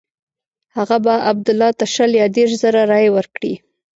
هغه 0.75 0.97
به 1.05 1.13
عبدالله 1.31 1.69
ته 1.79 1.85
شل 1.93 2.11
یا 2.21 2.27
دېرش 2.35 2.53
زره 2.63 2.81
رایې 2.91 3.09
ورکړي. 3.13 3.53